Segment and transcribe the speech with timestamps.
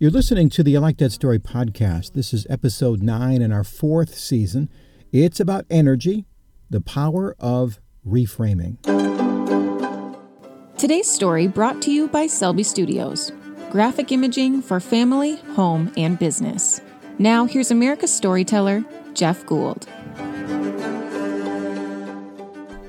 [0.00, 2.12] You're listening to the I Like That Story podcast.
[2.12, 4.70] This is episode 9 in our fourth season.
[5.10, 6.24] It's about energy,
[6.70, 8.78] the power of reframing.
[10.78, 13.32] Today's story brought to you by Selby Studios,
[13.72, 16.80] graphic imaging for family, home, and business.
[17.18, 18.84] Now, here's America's storyteller,
[19.14, 19.88] Jeff Gould.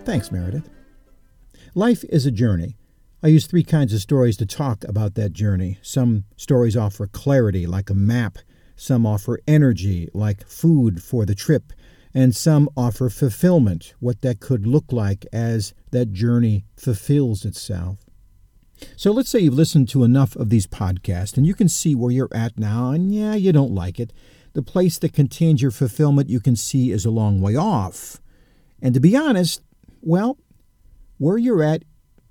[0.06, 0.70] Thanks, Meredith.
[1.74, 2.78] Life is a journey.
[3.22, 5.78] I use three kinds of stories to talk about that journey.
[5.82, 8.38] Some stories offer clarity, like a map.
[8.78, 11.74] Some offer energy, like food for the trip.
[12.14, 18.06] And some offer fulfillment, what that could look like as that journey fulfills itself.
[18.96, 22.12] So let's say you've listened to enough of these podcasts and you can see where
[22.12, 24.14] you're at now, and yeah, you don't like it.
[24.54, 28.22] The place that contains your fulfillment you can see is a long way off.
[28.82, 29.62] And to be honest,
[30.02, 30.38] well,
[31.18, 31.84] where you're at,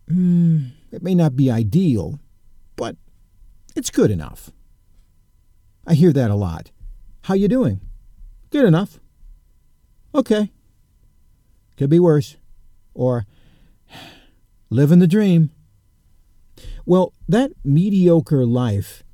[0.08, 2.19] hmm, it may not be ideal,
[2.77, 2.97] but
[3.77, 4.51] it's good enough.
[5.87, 6.70] I hear that a lot.
[7.23, 7.80] How you doing?
[8.50, 8.98] Good enough.
[10.14, 10.50] Okay.
[11.77, 12.36] Could be worse.
[12.95, 13.27] Or
[14.70, 15.50] living the dream.
[16.84, 19.05] Well, that mediocre life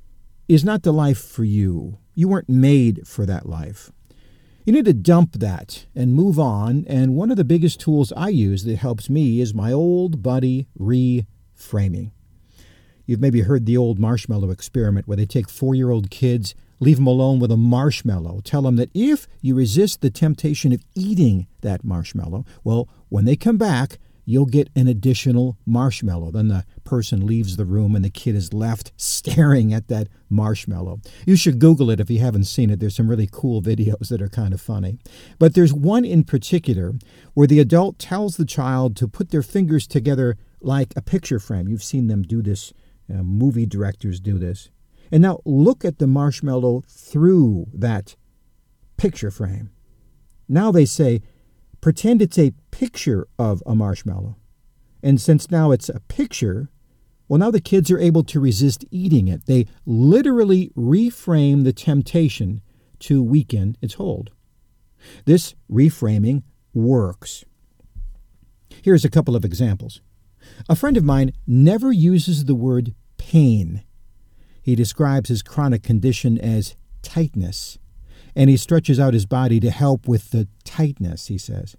[0.47, 1.97] is not the life for you.
[2.13, 3.91] You weren't made for that life.
[4.65, 6.85] You need to dump that and move on.
[6.87, 10.67] And one of the biggest tools I use that helps me is my old buddy
[10.77, 12.11] re framing.
[13.05, 16.97] You've maybe heard the old marshmallow experiment where they take four year old kids, leave
[16.97, 21.47] them alone with a marshmallow, tell them that if you resist the temptation of eating
[21.61, 26.31] that marshmallow, well, when they come back, you'll get an additional marshmallow.
[26.31, 30.99] Then the person leaves the room and the kid is left staring at that marshmallow.
[31.25, 32.79] You should Google it if you haven't seen it.
[32.79, 34.97] There's some really cool videos that are kind of funny.
[35.37, 36.93] But there's one in particular
[37.35, 41.67] where the adult tells the child to put their fingers together like a picture frame.
[41.67, 42.73] You've seen them do this,
[43.09, 44.69] uh, movie directors do this.
[45.11, 48.15] And now look at the marshmallow through that
[48.97, 49.69] picture frame.
[50.49, 51.21] Now they say,
[51.81, 54.37] pretend it's a picture of a marshmallow.
[55.03, 56.69] And since now it's a picture,
[57.27, 59.45] well, now the kids are able to resist eating it.
[59.45, 62.61] They literally reframe the temptation
[62.99, 64.31] to weaken its hold.
[65.25, 66.43] This reframing
[66.73, 67.45] works.
[68.81, 70.01] Here's a couple of examples.
[70.67, 73.83] A friend of mine never uses the word pain.
[74.61, 77.77] He describes his chronic condition as tightness,
[78.35, 81.75] and he stretches out his body to help with the tightness, he says.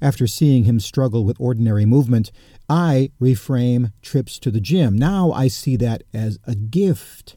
[0.00, 2.30] After seeing him struggle with ordinary movement,
[2.68, 4.96] I reframe trips to the gym.
[4.96, 7.36] Now I see that as a gift.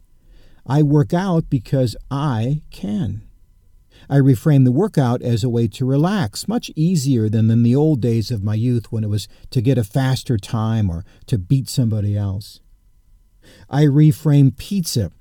[0.66, 3.27] I work out because I can.
[4.10, 8.02] I reframe the workout as a way to relax, much easier than in the old
[8.02, 11.68] days of my youth when it was to get a faster time or to beat
[11.68, 12.62] somebody else.
[13.70, 15.12] I reframe pizza,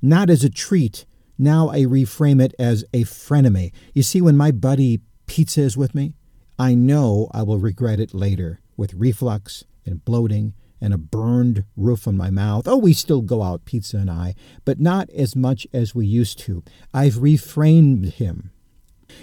[0.00, 1.04] not as a treat.
[1.38, 3.72] Now I reframe it as a frenemy.
[3.92, 6.14] You see, when my buddy Pizza is with me,
[6.58, 12.06] I know I will regret it later with reflux and bloating and a burned roof
[12.06, 12.68] on my mouth.
[12.68, 14.34] Oh, we still go out, Pizza and I,
[14.66, 16.62] but not as much as we used to.
[16.92, 18.50] I've reframed him.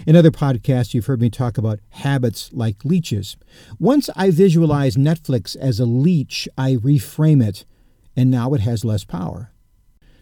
[0.04, 3.36] In other podcasts, you've heard me talk about habits like leeches.
[3.78, 7.64] Once I visualize Netflix as a leech, I reframe it,
[8.16, 9.52] and now it has less power.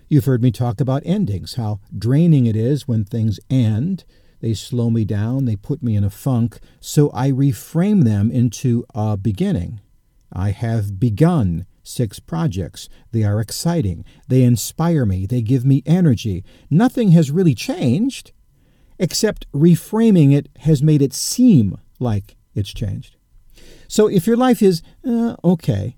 [0.09, 4.05] You've heard me talk about endings, how draining it is when things end.
[4.41, 8.85] They slow me down, they put me in a funk, so I reframe them into
[8.95, 9.81] a beginning.
[10.33, 12.89] I have begun six projects.
[13.13, 14.05] They are exciting.
[14.29, 15.27] They inspire me.
[15.27, 16.45] They give me energy.
[16.71, 18.33] Nothing has really changed,
[18.99, 23.17] except reframing it has made it seem like it's changed.
[23.89, 25.97] So if your life is uh, okay,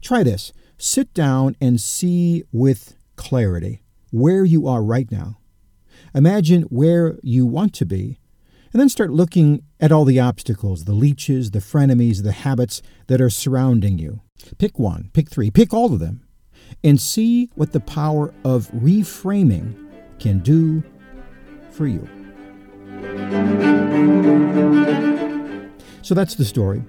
[0.00, 0.52] try this.
[0.78, 5.38] Sit down and see with clarity where you are right now.
[6.14, 8.18] Imagine where you want to be
[8.72, 13.20] and then start looking at all the obstacles, the leeches, the frenemies, the habits that
[13.20, 14.20] are surrounding you.
[14.58, 16.24] Pick one, pick three, pick all of them,
[16.84, 19.88] and see what the power of reframing
[20.18, 20.82] can do
[21.70, 22.08] for you.
[26.02, 26.82] So that's the story.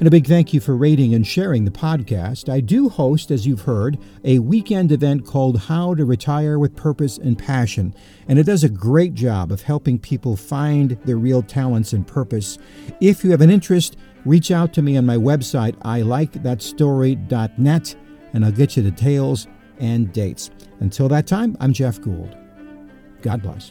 [0.00, 2.50] And a big thank you for rating and sharing the podcast.
[2.50, 7.18] I do host, as you've heard, a weekend event called How to Retire with Purpose
[7.18, 7.94] and Passion.
[8.26, 12.56] And it does a great job of helping people find their real talents and purpose.
[13.02, 17.94] If you have an interest, reach out to me on my website, ilikethatstory.net,
[18.32, 19.48] and I'll get you the details
[19.80, 20.50] and dates.
[20.78, 22.34] Until that time, I'm Jeff Gould.
[23.20, 23.70] God bless.